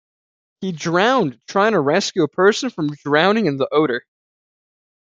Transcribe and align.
He 0.61 0.71
drowned 0.71 1.39
trying 1.47 1.73
to 1.73 1.79
rescue 1.79 2.23
a 2.23 2.27
person 2.27 2.71
from 2.71 2.87
drowning 3.03 3.45
in 3.45 3.57
the 3.57 3.67
Oder. 3.71 4.03